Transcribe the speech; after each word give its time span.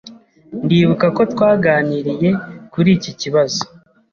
Ndibuka 0.65 1.05
ko 1.15 1.21
twaganiriye 1.33 2.29
kuri 2.73 2.89
iki 2.97 3.11
kibazo. 3.21 3.61